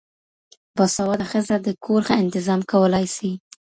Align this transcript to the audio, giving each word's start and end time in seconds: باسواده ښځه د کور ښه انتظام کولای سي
باسواده 0.77 1.25
ښځه 1.31 1.55
د 1.65 1.67
کور 1.83 2.01
ښه 2.07 2.15
انتظام 2.23 2.59
کولای 2.71 3.05
سي 3.15 3.31